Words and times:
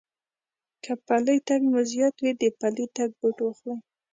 که 0.83 0.91
پٔلی 1.05 1.37
تگ 1.47 1.61
مو 1.71 1.81
زيات 1.91 2.15
وي، 2.23 2.31
د 2.41 2.43
پلي 2.59 2.85
تگ 2.95 3.09
بوټ 3.19 3.37
واخلئ. 3.41 3.75